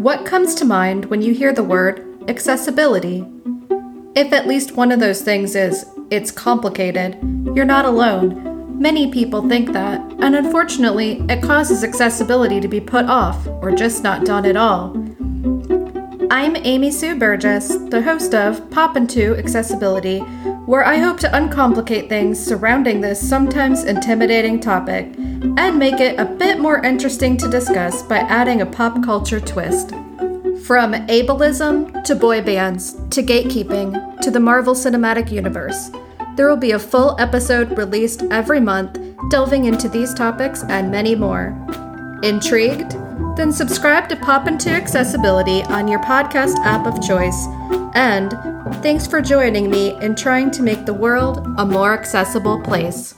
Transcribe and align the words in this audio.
What 0.00 0.24
comes 0.24 0.54
to 0.54 0.64
mind 0.64 1.04
when 1.10 1.20
you 1.20 1.34
hear 1.34 1.52
the 1.52 1.62
word 1.62 2.24
accessibility? 2.26 3.22
If 4.14 4.32
at 4.32 4.46
least 4.46 4.74
one 4.74 4.92
of 4.92 4.98
those 4.98 5.20
things 5.20 5.54
is, 5.54 5.84
it's 6.10 6.30
complicated, 6.30 7.18
you're 7.54 7.66
not 7.66 7.84
alone. 7.84 8.80
Many 8.80 9.12
people 9.12 9.46
think 9.46 9.74
that, 9.74 10.00
and 10.20 10.34
unfortunately, 10.34 11.22
it 11.28 11.42
causes 11.42 11.84
accessibility 11.84 12.62
to 12.62 12.66
be 12.66 12.80
put 12.80 13.04
off 13.10 13.46
or 13.60 13.72
just 13.72 14.02
not 14.02 14.24
done 14.24 14.46
at 14.46 14.56
all. 14.56 14.96
I'm 16.32 16.54
Amy 16.54 16.92
Sue 16.92 17.16
Burgess, 17.16 17.74
the 17.88 18.00
host 18.00 18.36
of 18.36 18.70
Pop 18.70 18.96
Into 18.96 19.36
Accessibility, 19.36 20.20
where 20.64 20.86
I 20.86 20.96
hope 20.98 21.18
to 21.20 21.34
uncomplicate 21.34 22.08
things 22.08 22.38
surrounding 22.38 23.00
this 23.00 23.20
sometimes 23.20 23.82
intimidating 23.82 24.60
topic 24.60 25.12
and 25.16 25.76
make 25.76 25.98
it 25.98 26.20
a 26.20 26.24
bit 26.24 26.60
more 26.60 26.84
interesting 26.84 27.36
to 27.38 27.50
discuss 27.50 28.04
by 28.04 28.18
adding 28.18 28.60
a 28.60 28.66
pop 28.66 29.02
culture 29.02 29.40
twist. 29.40 29.90
From 30.64 30.92
ableism 31.08 32.04
to 32.04 32.14
boy 32.14 32.42
bands 32.42 32.92
to 33.10 33.24
gatekeeping 33.24 34.20
to 34.20 34.30
the 34.30 34.38
Marvel 34.38 34.74
Cinematic 34.74 35.32
Universe, 35.32 35.90
there 36.36 36.48
will 36.48 36.56
be 36.56 36.70
a 36.70 36.78
full 36.78 37.16
episode 37.18 37.76
released 37.76 38.22
every 38.30 38.60
month 38.60 39.00
delving 39.30 39.64
into 39.64 39.88
these 39.88 40.14
topics 40.14 40.62
and 40.68 40.92
many 40.92 41.16
more. 41.16 41.56
Intrigued? 42.22 42.94
Then 43.40 43.52
subscribe 43.52 44.06
to 44.10 44.16
Pop 44.16 44.46
Into 44.46 44.68
Accessibility 44.68 45.62
on 45.62 45.88
your 45.88 45.98
podcast 46.00 46.56
app 46.58 46.86
of 46.86 47.00
choice. 47.00 47.46
And 47.94 48.32
thanks 48.82 49.06
for 49.06 49.22
joining 49.22 49.70
me 49.70 49.94
in 50.02 50.14
trying 50.14 50.50
to 50.50 50.62
make 50.62 50.84
the 50.84 50.92
world 50.92 51.46
a 51.56 51.64
more 51.64 51.94
accessible 51.94 52.60
place. 52.60 53.14